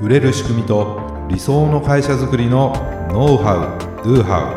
[0.00, 2.72] 売れる仕組みと理想の会社づくりの
[3.12, 4.54] ノウハウ・ドゥハ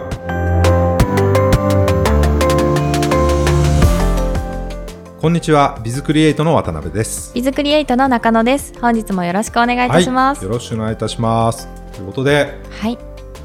[5.19, 7.33] ウこんにちはビズクリエイトの渡辺です。
[7.33, 8.73] ビズクリエイトの中野です。
[8.79, 11.67] 本日もよろしくお願いいたします、はい、よろしくお願いいたします。
[11.91, 12.97] ということではい。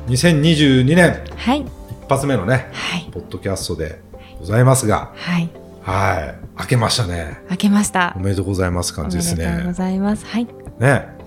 [0.07, 1.63] 2022年はい。
[1.63, 1.69] 一
[2.09, 3.09] 発目のね、はい。
[3.11, 4.01] ポッドキャストで
[4.39, 5.51] ございますがはい。
[5.83, 6.59] はい。
[6.59, 7.41] 開けましたね。
[7.49, 8.15] 開けました。
[8.17, 10.25] おめでとうございます感じですおめでとうごねざいます。
[10.27, 10.47] はい。
[10.79, 11.18] ね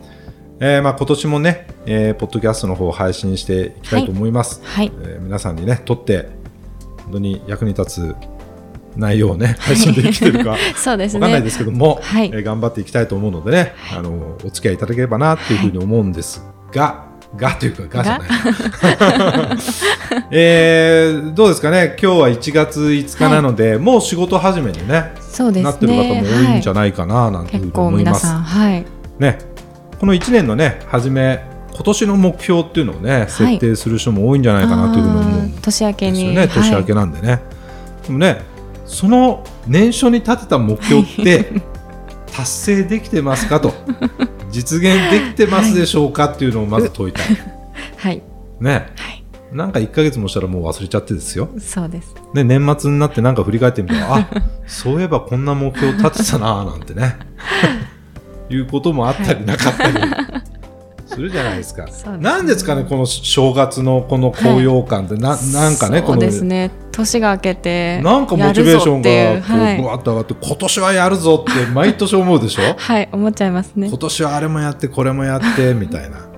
[0.64, 4.92] えーまあ今年もね、えーポッドキャストの方を配信していきたいと思います、はい。
[5.02, 6.30] えー皆さんにねとって
[7.06, 8.18] 本当に役に立つ
[8.96, 12.28] 内容をね配信できてるかそうですねわかんないですけども、はい。
[12.28, 18.28] えー頑張っていきたいと思うのでね、あのお付き合いいただければなっていうふうに思うんですが、がというかがじゃない。
[20.30, 21.98] えーどうですかね？
[22.00, 25.64] 今日は1月5日なので、もう仕事始めにねそうですね。
[25.64, 28.28] なってる方も多いんじゃはないかななんていうふうに思います。
[28.28, 28.86] 皆さんはい。
[29.20, 29.38] ね、
[30.02, 31.46] この1年のね初め
[31.76, 35.42] 今年の目標っていうのをね設定する人も多いんじゃないかなというふうに思う。
[35.42, 36.18] んあー年明けに。
[36.18, 36.48] ですよね。
[36.48, 37.40] 年明けなんでね、
[38.08, 38.42] でもね
[38.88, 41.52] その年初に立てた目標って
[42.34, 43.76] 達成できてますかと。
[44.50, 47.26] 実現できてますでしょうかっていうのをまず問いたい、
[47.98, 48.24] はい。
[48.60, 48.72] ね。
[48.72, 48.80] は
[49.12, 49.24] い。
[49.54, 51.48] なんか1か月もしたらもう忘れちゃってですよ。
[51.60, 52.16] そうです。
[52.34, 54.30] で年末になってなんか振り返ってみたらあ
[54.66, 57.18] そういえばこんな目標立てたななんてね
[58.56, 59.94] いうこともあったりなかったり
[61.08, 61.88] するじゃないですか。
[61.92, 62.18] すね。
[62.20, 66.72] なんですかねこの正月のこの高揚感って、ななんかねこのですね。
[66.92, 72.62] 年が明けてなんかモチベーションがこうわっと上がって今年はやるぞって毎年思うでしょ？
[72.62, 73.88] はい、はい、思っちゃいますね。
[73.88, 76.31] 今年はあれもやってこれもやってみたいな。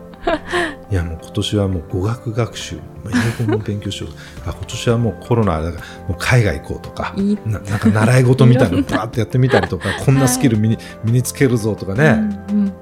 [1.34, 2.82] 今年はもう語学学習、ま
[3.12, 4.12] あ英語も勉強しよう。
[4.48, 7.38] あ今年はもうコロナだからもう海外行こうとかいい。
[7.46, 12.74] ななんか習い事みたいなの バーってやってみたりとかこんなスキル身に,、身につけるぞとかね、うんうん。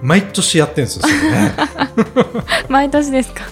[0.00, 1.52] 毎年やってるんですよね。
[2.68, 3.42] 毎年ですか？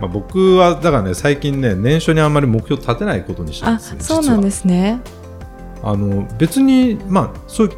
[0.00, 4.98] まあ僕はだからね最近ね年初にあんまり目標立てないことにしたんあですよそうなんですすね
[5.84, 7.74] あの別にまあそういう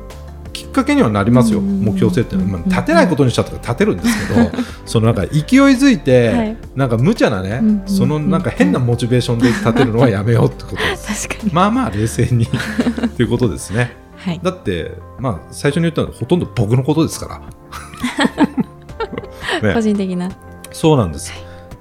[0.55, 1.81] きっかけにはなりますよ、うん。
[1.81, 4.51] 目標設定の、まあ、うん立てないことにしたとか立てるんですけど、
[4.87, 5.41] そのなんか勢い
[5.75, 6.57] づいて、はい。
[6.75, 10.77] なんか無茶なね、うんそのなんか変なモチベーションで立てるのはやめようってこと。
[10.81, 11.29] です。
[11.53, 12.47] まあまあ冷静に。
[13.17, 13.97] ということですね。
[14.17, 14.41] はい。
[14.43, 17.41] だって、まあ、最初に言ったのはほとんど僕のことですか
[19.61, 19.69] ら。
[19.69, 19.75] ね。
[19.75, 20.31] 個人的な。
[20.73, 21.33] そうなんです。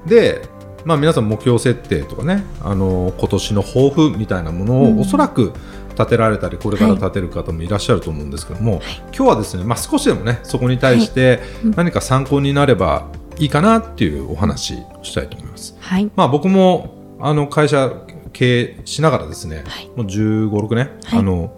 [0.05, 0.41] で、
[0.85, 4.97] まあ、皆さん目標設定とかね、あの今年の抱負みたいなものうん。
[4.97, 5.53] をおそらく
[5.93, 8.81] 立てられたり、これから立てる方もいらっしゃると思うんですけども、
[9.15, 11.71] 今日はですね、まあ、少しでもね、そこに対してうん。
[11.71, 15.75] 何か参考になればいいかなっていうお話をしたいと思います。
[15.79, 16.11] はい。
[16.15, 17.91] まあ、僕もあの会社
[18.33, 19.87] 経営しながらですね、はい。
[19.95, 21.19] もう15、6年、はい。
[21.19, 21.53] あの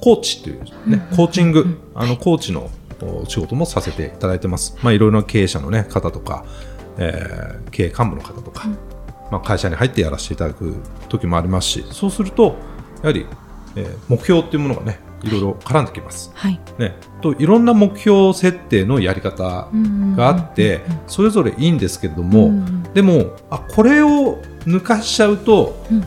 [0.00, 2.70] コーチという、ねコーチング、あのコーチの
[3.00, 4.76] お仕事もさせていただいてます。
[4.82, 6.44] まあ、いろいろな経営者の、ね、方とか、
[6.98, 8.68] えー経営幹部の方とか、
[9.30, 10.76] まあ、会社に入ってやらせていただく
[11.08, 12.54] 時もありますし、そうすると、
[13.02, 13.26] やはり、
[13.76, 16.30] えー目標っていうものがね、いろいろ絡んできます。
[16.34, 16.60] はい。
[16.78, 19.68] ね、といろんな目標設定のやり方
[20.16, 22.82] があって、それぞれいいんですけれども、うんうん。
[22.94, 26.00] でもあこれを抜かしちゃうとうんう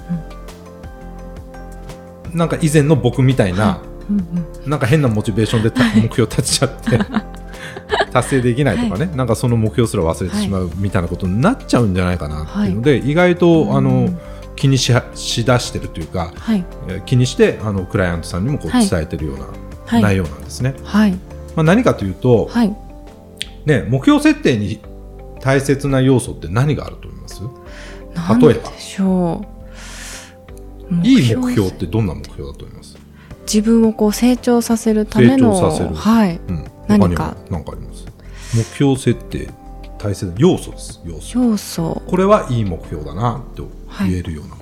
[2.33, 2.37] ん。
[2.37, 4.21] なんか以前の僕みたいな、うんう
[4.67, 4.69] ん。
[4.69, 6.99] なんか変なモチベーションでた目標立てちゃって
[8.11, 14.19] 達成できないとかね、なんかその目標すら忘れてしまうみたいなことになっちゃうんじゃないかなっていうので、意外とあのうん
[14.55, 16.65] 気にしはしだしてるというか、はい。
[16.87, 18.89] えー気にしてあのクライアントさんにもこうはい。
[18.89, 19.47] 伝えてるような
[19.85, 20.01] はい。
[20.01, 20.75] 内容なんですね。
[20.83, 21.11] はい。
[21.55, 22.75] まあ、何かというと、はい。
[23.65, 24.79] ね、目標設定に
[25.41, 27.41] 大切な要素って何があると思います？
[28.13, 28.71] 何例えば
[31.03, 32.97] いい目標ってどんな目標だと思います、
[33.41, 36.39] 自分をこう成長させるためのはい。
[36.47, 37.07] うん、何か。
[37.07, 38.05] 他には何かあります？
[38.55, 39.49] 目標設定
[39.97, 41.01] 大切な要素です。
[41.03, 41.39] 要素。
[41.39, 42.01] 要素。
[42.07, 43.67] これはいい目標だなと
[43.99, 44.55] 言えるような、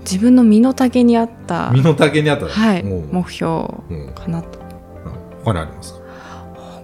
[0.00, 3.52] 自分の身の丈に合った身の丈にあったら、はい目標
[3.90, 4.58] うんかなと。
[5.44, 6.00] 他にありますか、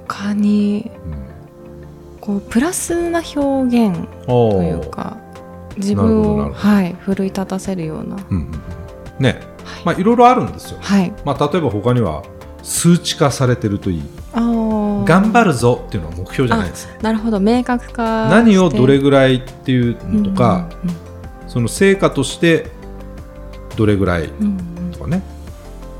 [0.07, 1.25] 他にうん。
[2.21, 5.19] こうプラスな表現というか
[5.77, 8.17] 自分をはい奮い立たせるような。
[8.17, 8.53] うんうん
[9.19, 9.23] うん。
[9.23, 9.41] ね。
[9.85, 11.13] まあいろいろあるんですよ、はい。
[11.25, 12.23] まあ、例えば他には
[12.63, 14.03] 数値化されてるといい
[15.05, 17.41] 頑張るぞっていうのは目標じゃないですねなるほど。
[17.41, 20.69] 明確化何をどれぐぐらいっていうのとか、
[21.47, 22.71] その成果として
[23.77, 24.31] どれぐらい
[24.93, 25.23] とかね。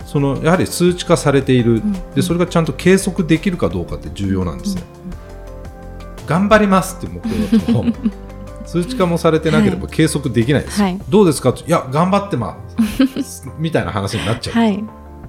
[0.07, 4.83] そのやはり数値化されている、んでそれがちゃんと計測できるかどうかって重要なんですね、
[6.27, 7.85] 頑張りますっていう目標だと
[8.65, 11.01] 数値化もされてなければ計測できないですよ、はい。
[11.09, 11.53] どうですか？
[11.53, 12.57] といや頑張ってま
[13.23, 13.49] す。
[13.59, 14.85] みたいな話になっちゃう、はい。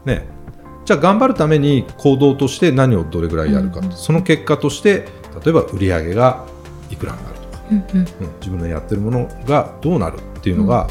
[0.06, 0.28] ね
[0.86, 3.92] じゃあ頑張るために行動として何をどれぐらいやるか、うんうん。
[3.92, 5.08] その結果として
[5.44, 6.46] 例えば売り上げが
[6.92, 7.98] いくらになるとか、うんうん。
[7.98, 8.08] うん。
[8.40, 10.88] 自分のやってるものがどうなるっていうのが、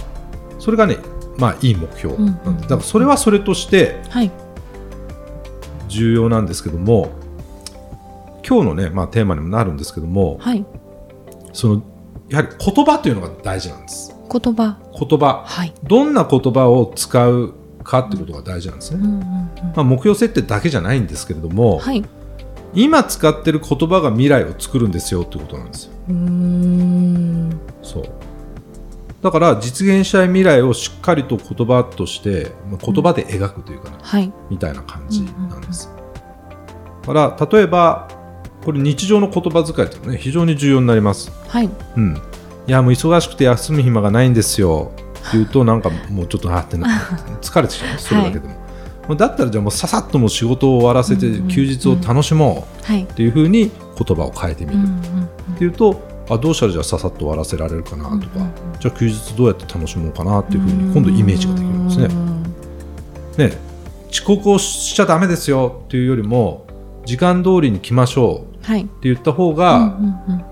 [0.58, 0.98] それがね
[1.38, 2.60] まあいい目標なんで、うんうん。
[2.62, 4.30] だからそれはそれとしてはい。
[5.86, 7.12] 重要なんですけども
[8.46, 10.66] 今日のね、まあ、テーマにもなるんですけどもはい。
[11.52, 11.82] その
[12.28, 14.12] やはり言葉というのが大事なんです。
[14.30, 14.78] 言葉。
[14.98, 15.44] 言葉。
[15.46, 15.72] はい。
[15.84, 19.20] どんな言葉を使うかってことが大事なんですね、うんうんうん。
[19.22, 22.04] まあ、目標設定だけじゃないんですけれども、はい。
[22.74, 25.92] 今使ってる言葉が未来を作るんですよってことなんですよ。
[26.08, 27.60] うーん。
[27.82, 28.04] そう。
[29.22, 34.32] だから実現したい未来をしっかりと言葉としてまあ言葉で描くというかね、はい。
[34.50, 35.88] みたいな感じなんです、
[37.06, 38.08] だから例えば
[38.64, 41.32] これ日常の言葉遣いっていうのはね非常に重要になります。
[41.48, 41.70] はい。
[41.96, 42.20] うん。
[42.66, 44.92] いやもう忙しくて休む暇がないんですよ
[45.32, 46.88] 言うとなんかもうちょっとなってな
[47.40, 47.98] 疲れてしまう。
[47.98, 48.54] それだけでも、
[49.08, 53.02] もうだったらじゃあもうささっともう仕事を終わらせて休日を楽しもうはい。
[53.04, 54.78] っていうふうに言葉を変えてみる。
[55.54, 58.46] っていうとあどうしたらじゃあささっと終わらせられるかなとか、
[58.80, 62.06] じゃあ休日どうやって楽しもうかなっていうふううんに今度イメージができるんですね。
[62.06, 62.42] うん
[63.36, 63.58] ね
[64.10, 66.66] 遅刻をしちゃダメですよっていうよりも
[67.04, 68.28] 時間通りに来ましょう。
[68.32, 69.98] はいって言った方が、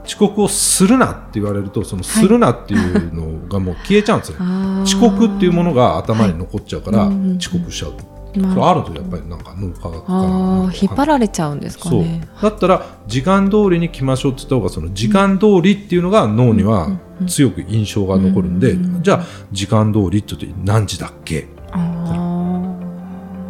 [0.04, 4.82] 遅刻をするなって言われるとそのするなっていうのがもう消えちゃうんですよ、あー。
[4.82, 7.06] 遅刻っていうものが頭に残っちゃうから
[7.38, 7.92] 遅刻しちゃう、
[8.40, 10.28] まそれあるとやっぱりなんか脳科学かなあな
[10.64, 12.02] んかー引っ張られちゃうんですかそう。
[12.02, 16.88] ねだったら時間通りに来ましょうって言った方がその時間通りっていうのが脳には
[17.26, 21.76] 強く印象が残るんで、じゃあ時間通りって言って何時だっけ、あ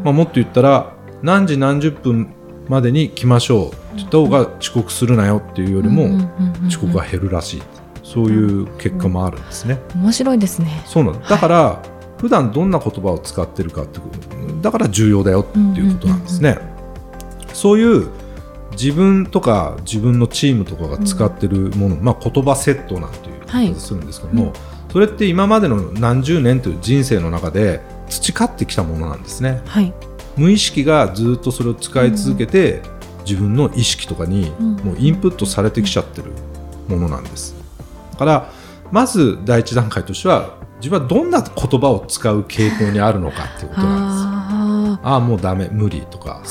[0.05, 2.35] まあ、もっと言ったら何時何十分
[2.69, 3.69] までに来ましょう。
[3.69, 6.09] って言った方が遅刻するなよっていうよりも
[6.69, 7.62] 遅刻が減るらしい。
[8.03, 9.79] そういう結果もあるんですね。
[9.94, 10.82] 面白いですね。
[10.87, 11.29] そうなんだ。
[11.29, 11.82] だから、
[12.19, 16.59] 普段どんな言葉を使ってるかってことだから重要だよっていうことなんですね。
[17.53, 18.09] そういう
[18.73, 24.53] 自分とか自分のチームとかが使ってるもの、まあ、言葉セットなんていうはい言い方するんですけども、
[24.93, 29.61] それって今までの何十年という人生の中で培ってきたものなんですね。
[29.67, 29.93] はい
[30.37, 32.82] 無意識がずっとそれを使い続けて、
[33.25, 34.76] 自分の意識とかにうん。
[34.76, 36.32] もうインプットされてきちゃってる
[36.88, 37.55] ものなんです。
[38.12, 38.50] だから
[38.90, 45.06] まず第一段階としては自分はどんな言葉を使う傾向にあるのかっていうことなんです。
[45.06, 46.43] あああもうダメ無理とか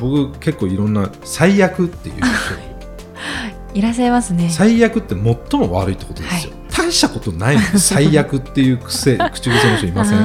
[0.00, 4.48] 僕結構いろんな最悪っていう人ーいらっしゃいますね。
[4.50, 10.18] 最悪って最も悪いってことですよ、大したことないのに最悪っていう癖口癖の人いません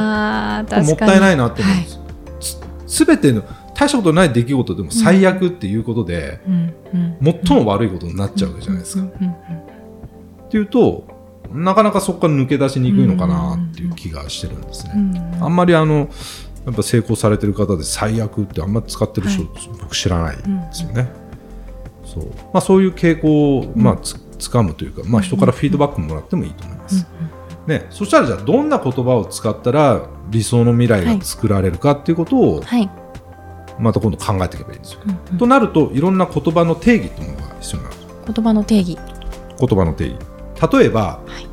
[0.86, 2.00] もったいないなって思うんです、
[2.92, 3.42] すべての
[3.74, 6.54] 大したことない出来事でも最悪っていうことで、うん
[6.94, 9.04] うん最も悪いことになっちゃうわけじゃないですか。
[9.04, 11.08] うんうんうんっていうと
[11.54, 14.94] なかなかそこから抜け出しにくいのかなっていう気がしてるんですね。
[14.96, 16.10] うんあんまりあの
[16.66, 19.50] やっぱ成功されてる方で最悪ってあんまり使ってる人、は
[19.80, 21.10] 僕知らないんですよね。
[22.04, 27.08] そうまあ、そういう傾向を、まあ、つ掴むというか、まあ、人からフィードバックもらってもいいと思います。
[27.68, 32.90] ね、そしたらじゃあどんな言葉を使ったら理想の未来が作られるかっていうことをはい。
[33.80, 35.02] また今度考えていけばいいんですよ。
[35.06, 35.38] うんうん。
[35.38, 37.98] となるといろんな言葉の定義っていうものが必要になる
[38.34, 38.98] 言葉の定義。
[39.60, 40.18] 言葉の定義。
[40.74, 41.48] 例えば、はい。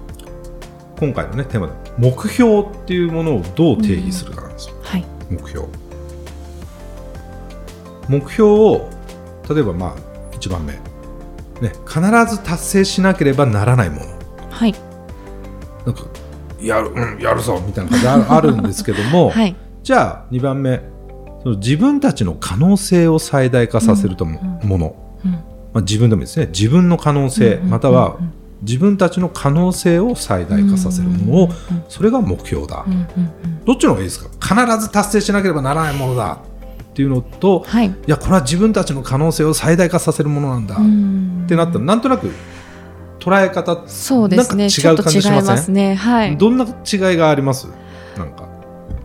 [0.99, 5.07] 今回のねテーマで目標っていうものをどう定義するかなんですよ、はい。
[5.31, 5.67] 目標。
[8.09, 8.91] 目標を
[9.49, 9.97] 例えばまあ
[10.37, 12.01] 1番目、ね、必
[12.35, 14.03] ず達成しなければならないもの。
[14.51, 14.88] はい
[15.89, 16.05] なんか
[16.61, 19.57] やる,、うん、やるぞみたいな感じああるんですけども、 はい。
[19.83, 20.81] じゃあ2番目。
[21.43, 25.31] その自分たちの可能性を最大化させるとも,、うんもの、うん。
[25.31, 25.39] ま
[25.75, 26.49] あ、自分でもいいですね。
[26.53, 31.09] 自分の可能性、またはうん自分たちの可能性を最大化させる。
[31.09, 31.49] ものを、
[31.89, 32.85] それが目標だ、
[33.65, 34.65] どっちの方がいいですか？
[34.67, 36.41] 必ず達成しなければならないものだ
[36.91, 37.95] っていうのと、い、はい。
[38.07, 40.79] やこれは自分たちの可能性を最大化させるものなんだ、っ
[41.45, 42.33] ってなったらなんとなく
[43.19, 44.65] 捉え方そうですね。
[44.67, 45.75] 違う感じしません？
[45.75, 45.95] ね。
[45.95, 46.37] はい。
[46.37, 47.69] どんな違いがあります？
[48.17, 48.49] なんか。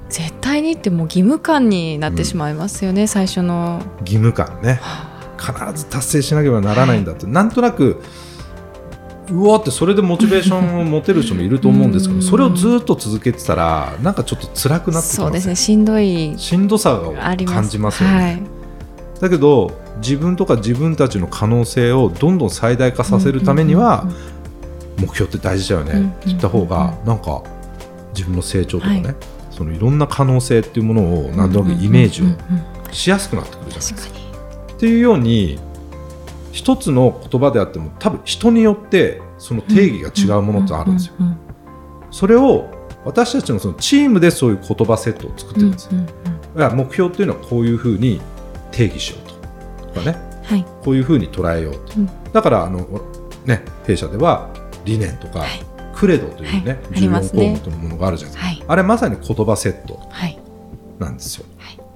[0.09, 3.81] 絶対にってもう義務感になってしまいますよね、最初の。
[4.01, 4.79] 義務感ね。
[5.39, 8.01] 必ず達成しなければならないんだって、なんとなく
[9.29, 12.21] うわーってそれでモチベーションを持てる人もいると思うんですけどうん。
[12.21, 16.35] それをずっと続けてたらなんかちょっと辛くなってきそうですますねしんどい。
[16.37, 18.41] しんどさを感じますよね、はい。
[19.19, 24.07] だけど自分とか自分たちの可能性をどんどん最大化させるためには
[24.97, 25.91] 目標って大事だよね。
[25.93, 27.43] って言った方がなんか
[28.13, 29.15] 自分の成長とかね、はい。
[29.51, 32.25] そのいろんな可能性っていうものをなんとなくイメージを
[32.91, 34.19] しやすくなってくるじゃないですか。
[34.73, 35.59] っていうように
[36.51, 41.13] 一つの言葉であっても多分人によってその定義が違うものってあるんですよ。
[42.11, 42.69] それを
[43.05, 45.91] 私たちのそのチームでそういう言葉セットを作ってるんですよ。
[46.55, 48.21] 目標っていうのはこういうふうに
[48.71, 49.17] 定義しよ
[49.93, 52.79] うとかね、はい、こういうふうに捉えようと、うん、だからあの、
[53.45, 54.53] ね、弊社では
[54.85, 55.49] 理念とか、はい、
[55.95, 57.31] クレドというね、はい、14
[57.61, 59.99] 項目のものがあるじゃないですか、ね、あれまさに言葉セット
[60.99, 61.45] なんですよ。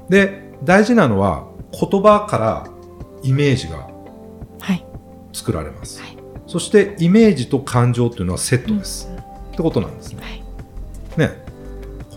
[0.10, 2.68] で大事なのは言葉から
[3.24, 3.90] イメージが
[5.34, 6.02] 作られます、
[6.48, 10.44] そしてイメージと感情というのはセットです、うん、ってことなんですね。
[11.18, 11.48] ね。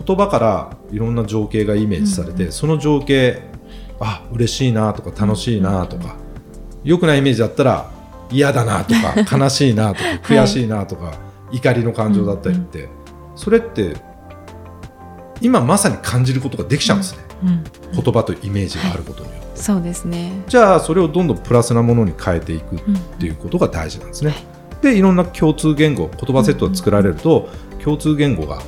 [0.06, 3.42] 言葉からいろんな情景がイメージされて、うん、その情景
[4.00, 6.16] あ嬉しいなとか楽しいなとか、
[6.83, 7.90] 良くないイメージだったら
[8.30, 11.12] 嫌だなとか悲しいなとか 悔しいなとか、は
[11.52, 12.88] い、怒りの感情だったりって、
[13.37, 13.95] それって
[15.40, 17.19] 今まさに感じることができちゃうんですね、
[17.92, 20.33] 言葉とイメージがあることによって、はい、そうですね。
[20.49, 22.78] じゃあそれをどんどんプラスなものに変えていくっ
[23.19, 24.35] ていうことが大事なんですね、
[24.80, 27.49] でいろんな共通言語言葉セットが作られると、
[27.83, 28.62] 共通言語が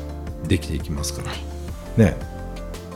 [0.46, 1.22] できていきますか
[1.96, 2.16] ら、ね、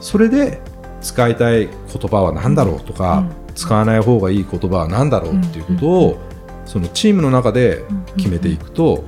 [0.00, 0.60] それで
[1.06, 1.70] 使いたい言
[2.10, 6.18] 葉は何だろうとか、使わない方がいい言葉は何だろうっていうことを、
[6.64, 7.84] そのチームの中で
[8.16, 9.04] 決めていくと、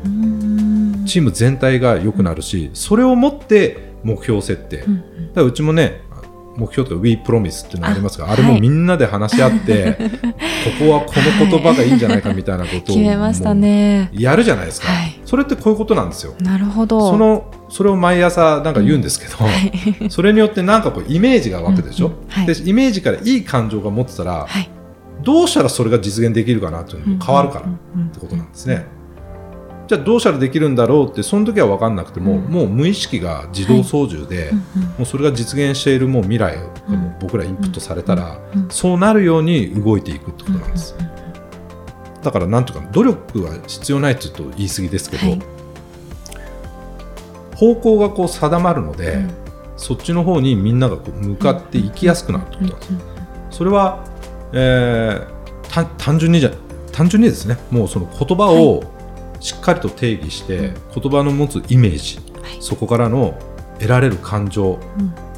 [1.07, 4.90] チーム全体が良くなるしそれをもって目標設定、だか
[5.35, 6.02] らうちもね
[6.57, 10.07] 目標とか We Promise っていうのがありますがあれもみんなで話し合って、はい、こ
[10.78, 14.11] こはこの言葉がいいんじゃないかみたいなことを 決めましたね。
[14.12, 16.35] やるじゃないですか、はい、それってこういうことなんですよ。
[16.40, 17.11] なるほど。
[17.11, 24.46] そのそれを毎朝なんか言うんですけど、うんはい、 それによってなんかこうイメージが湧くでしょ、うんうん、でイメージからいい感情が持ってたら、
[25.22, 27.68] どうしたらそれが実現できるかなというのも変わるからっ
[28.12, 28.87] てことなんですね。
[29.88, 34.60] じゃあどうしたらできるんだろうってその時は分かんなくても、うん、もう無意識が自動操縦で、はい、も
[35.00, 36.62] うそれが実現しているもう未来が
[37.20, 40.94] 僕らインプットされたら、そうなるように動いていくってことなんです。
[42.22, 45.42] だからなんとか努力は必要ないって言うと言い過ぎですけど、はい、
[47.58, 49.24] 方向がこう定まるので、
[49.76, 53.02] そっちの方にみんながこう向かっていきやすくなるってことなんで
[53.50, 53.58] す。
[53.58, 54.04] それは、
[54.52, 56.52] えー、単純にじゃ
[56.92, 58.88] 単純にですねもうその言葉を、はい。
[59.40, 63.38] しっかりと定義して言葉の持つイメージ、はい、そこからの
[63.78, 64.80] 得られる感情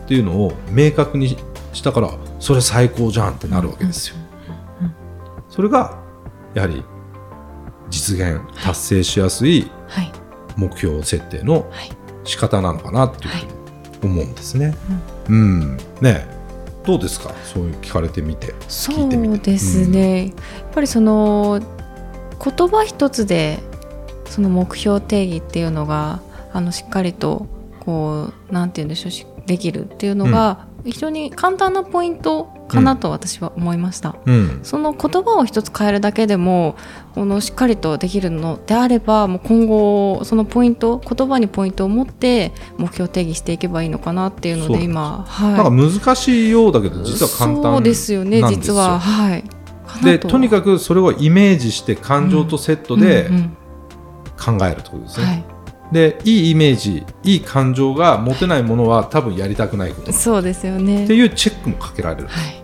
[0.04, 1.36] っていうのを明確に
[1.72, 4.16] したからそれ最高じゃんってなるわけですよ。
[5.48, 6.02] それが
[6.54, 6.82] やはり
[7.90, 9.70] 実現達成しやすい
[10.56, 11.70] 目標設定の
[12.30, 13.30] 仕方なのかなっていう
[14.00, 14.75] ふうに思うんですね。
[15.28, 16.26] うん、ね。
[16.87, 17.34] どうですか？
[17.44, 18.54] そういう聞かれてみて。
[18.68, 19.08] そう
[19.38, 20.34] ですね、うん、やっ
[20.72, 21.60] ぱりその
[22.42, 23.58] 言葉一つで
[24.26, 26.22] その目標定義っていうのが
[26.52, 27.46] あのしっかりと
[27.80, 36.76] こうなんて言うんでしょうできるっていうのが、非常に簡単なポイントかなと私は思いました、うん、その言葉を一つ変えるだけでも
[37.14, 48.98] このしっかりとできるのであればもう今後そのポイント言葉にポイントを持って目標定義していけばいいのかなっていうので今はい、なんか難しいようだけど実は簡単そうですよね実は。
[48.98, 49.44] はい。
[50.04, 50.38] でと。
[50.38, 53.56] にかくそれをイメージして感情とセットで、うんうんうん。
[54.58, 55.26] 考えるということですね。
[55.26, 55.50] はい
[55.92, 60.12] でいいイメージいい感情が持てないものは多分やりたくないこと。
[60.12, 61.04] そうですよね。
[61.04, 62.62] っていうチェックもかけられる、はい、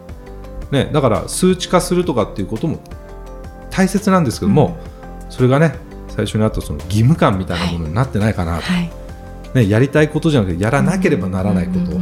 [0.71, 2.79] ね、だから数値化するとかっていうことも
[3.71, 4.79] 大切なんですけども、
[5.25, 5.75] うん、それがね
[6.09, 8.91] 最初にあったその義務感みたいなものになってないかなと、はい、
[9.55, 11.93] ね、やりたいことじゃなくてやらなければならないこと、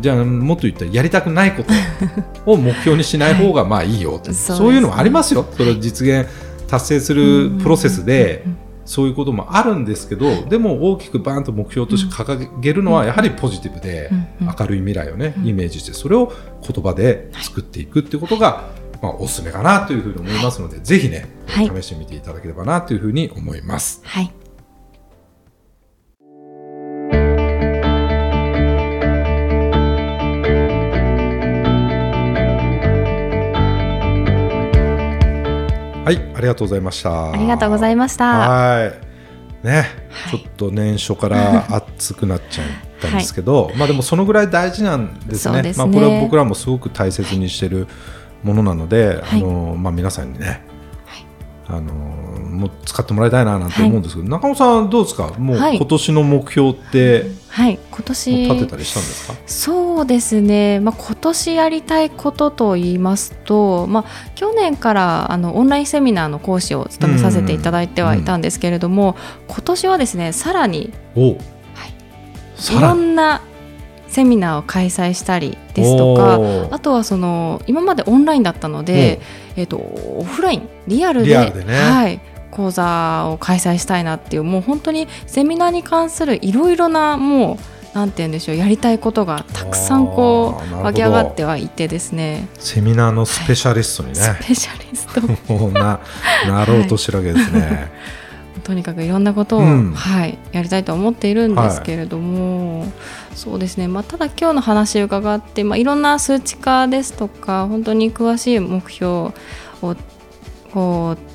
[0.00, 1.72] じゃあもっと言ったらやりたくないこと。
[2.44, 5.46] を目標にしない方がまあいいよと、はい、そういうのはありますよ。
[5.56, 6.28] それを実現
[6.68, 8.44] 達成するプロセスで、
[8.92, 16.30] そういうこともあるんですけど、でも大きくバーンと目標として掲げるのはやはりポジティブで明るい未来をね、イメージしてそれを
[16.60, 18.68] 言葉で作っていくっていうことが、
[19.00, 24.02] まあ、おすすめかなというふうに思いますので、ぜひね、試してみていただければなというふうに思います。
[24.04, 24.30] はい
[36.16, 37.32] はい、ありがとうございました。
[37.32, 38.24] ありがとうございました。
[38.24, 39.12] はい。
[39.66, 42.66] ね、はい、ちょっと年初から 暑くなっちゃっ
[43.00, 45.62] たんですけど、はい、まあでもそのぐらい大事なんですね。
[45.62, 47.86] すねまあこれは僕らもすごく大切にしてる
[48.42, 50.62] ものなので、はい、あのまあ皆さんにね、
[51.68, 51.92] あの
[52.52, 55.28] もう使ってもらいたいななんて思うんですけど、中野さんどうですか？
[55.38, 57.78] もう今年の目標って、はい。
[57.90, 59.34] 今年立てたりしたんですか？
[59.46, 64.04] そうですね、まあ、今年やりたいことと言いますと、まあ、
[64.34, 69.16] 去年からあのオンラインセミナーの講師を務めさせていただいてはいたんですけれども、
[69.48, 71.36] 今年はですねさらにお、はい、
[72.76, 73.42] いろんな
[74.08, 79.20] セミナーを開催したりですとかあとはその今までオンラインだったので、
[79.56, 82.20] えーと、オフラインリアルで、ね、はい
[82.52, 92.48] 講座を開催したいなっていうもう本当にセミナーに関するいろいろなもうなんて言うんでしょうやりたいことがたくさんこう湧き上がってはいてですね。
[92.58, 95.20] セミナーのスペシャリストにね、スペシャリスト
[95.78, 96.00] な
[96.46, 97.92] なろうとしてるわけですね。
[98.64, 99.92] とにかくいろんなことを、うん。
[99.92, 102.86] はい、やりたいと思っているんですけれども、
[103.34, 109.34] そうですね、まあ、ただ今日の話を伺って、まあ、いろんな数値化ですとか本当に詳しい目標を
[110.72, 111.31] こう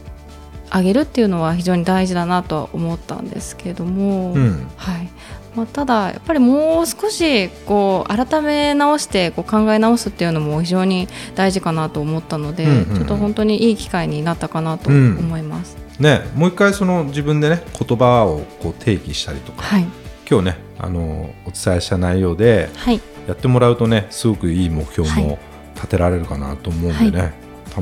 [0.77, 4.67] 上げるっていうのは非常に大事だなとは思ったんですけれども、うん。
[4.77, 5.09] はい。
[5.55, 12.95] まあ、ただやっぱりもう少しこう改め直してこう考え直すっていうのも非常に大事かなと思ったので、うんうんうん。
[12.95, 15.77] ちょっと本当にいい機会になったかなと思います。
[15.99, 19.87] ね、もう一回その自分でね言葉をこう定義したりとか、はい、
[20.29, 23.01] 今日ねあのお伝えした内容ではい。
[23.27, 25.39] やってもらうとねすごくいい目標はも
[25.75, 27.33] 立てられるかなと思うんでね、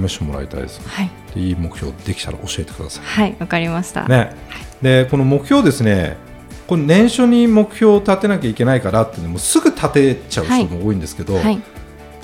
[0.08, 4.06] 試してもらいたいですはいでいい目標できたら教えてくださはい、わかりました。
[4.06, 4.10] い。
[4.10, 4.36] ね、
[4.82, 6.18] でこの目標ですね
[6.68, 11.62] これ年初に目標を立てなきゃいけないからってねもうすぐ立てちゃう人も多いんですけど、はい、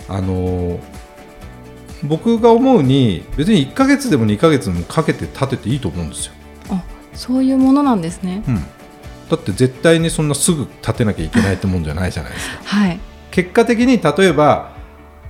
[0.08, 0.80] あの
[2.04, 6.34] 僕が思うに別に1ヶ月でも2ヶ月でもかけて立てていいと思うんですよ。
[6.70, 8.44] あ、そういうものなんですね。
[8.48, 8.56] うん、
[9.30, 12.64] だって絶対にそんなすぐ立てなきゃいけないってもんじゃないじゃないですか。
[12.64, 13.00] はい、
[13.30, 14.74] 結果的に例えば、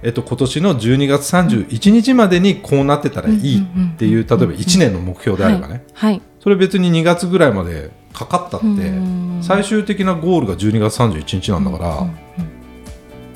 [0.04, 5.84] えっと、今年の12月31日までにこうなってたらいいっていう例えば1年の目標であればね。
[5.94, 9.40] はい、はい、それ別に2月ぐらいまでかかったってうん。
[9.44, 12.08] 最終的なゴールが12月31日なんだから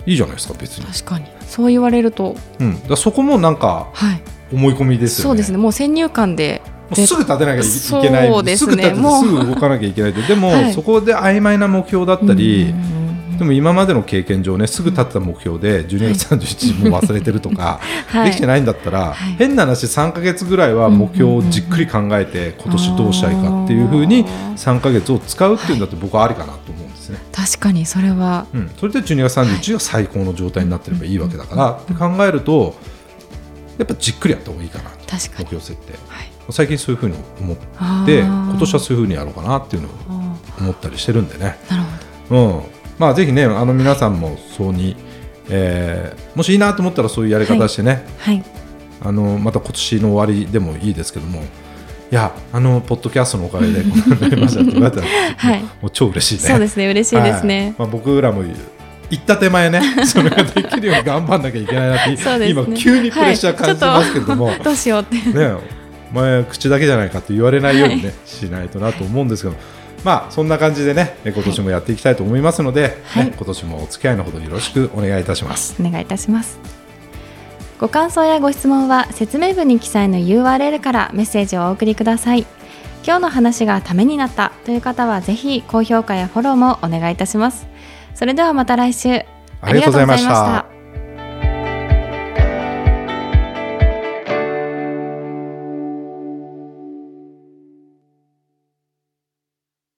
[0.06, 1.26] いいじゃないですか別に、確かに。
[1.48, 4.22] そう言われると、うん、だそこもなんかはい、
[4.54, 5.30] 思い込みですよね。
[5.30, 5.58] そうですね。
[5.58, 6.62] もう先入観で、
[6.94, 8.28] すぐ立てなきゃいけない。
[8.28, 8.76] そうですね。
[8.76, 10.22] ぐ立ててすぐ動かなきゃいけないって。
[10.22, 10.74] でも、はい。
[10.74, 12.95] そこで曖昧な目標だったり、うんうんうん
[13.38, 18.30] でも今までの経験上ねすぐ立てた目標で12月31日も忘れてるとか、 はい。
[18.30, 19.36] できてないんだったら、はい。
[19.38, 24.25] 変な話3か月ぐらいは目標をじっくり考えて今年どうしたいかっていうふうに
[24.56, 27.20] 3か月を使うっていうんだって僕はありかなと思うんですね。
[27.32, 32.75] 確かにそれは、うん、それで12月31日が最高の状態になってればいいわけだからって考えると
[33.77, 35.46] やっぱじっくりやった方がいいかなと確かに。
[35.46, 35.94] 目標設定。
[36.08, 37.57] はい、最近そういうふうに思っ
[38.05, 41.57] て今年はそういうふうにやろうかなっていうのをあ思ったりしてるんでね。
[41.68, 41.83] ーなる
[42.29, 44.96] ほうんまあ、ぜひねあの皆さんもそうに、
[45.50, 48.24] えーもしいいなと思ったらそういうやり方してね、ど。
[48.24, 48.44] はい、
[49.01, 51.44] あのまた今年の終わりでもいいですけども。
[52.12, 54.62] いやあのポッドキャストのおかげで こんなになりました。
[54.62, 55.62] って言われたら、はい。
[55.62, 56.50] もう超嬉しいね。
[56.50, 56.88] そうですね。
[56.88, 57.62] 嬉しいですね。
[57.62, 57.74] はい。
[57.79, 58.44] まあ、僕らも
[59.10, 59.81] 行った手前ね。
[60.05, 62.50] それができるように頑張んなきゃいけないなって、 ね。
[62.50, 64.60] 今急にプレッシャー感じてますけれども、はい。
[64.60, 65.16] どうしようって。
[65.16, 65.53] ね
[66.12, 69.55] お前口だけじゃないかって言われないようにね、はいしないとなと思うんですけど
[70.05, 73.25] まあそんな感じでねえ今年もやっていきたいと思いますので、はい。
[73.25, 75.75] ね、今年もお付き合いのほどよろしくお願いいたします。
[75.81, 76.59] お願いいたします。
[77.79, 82.46] ご感想やご質問は説明文に記載の URL からメッセージをお送りください。
[83.03, 87.68] 今日の話がためになったという方はぜひ高評価やフォローもお願いいたします。
[88.13, 89.25] それではまた来週。
[89.61, 90.75] ありがとうございました。